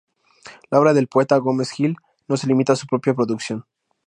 [0.71, 1.95] La obra del poeta Gómez Gil
[2.27, 3.65] no se limita a su propia producción.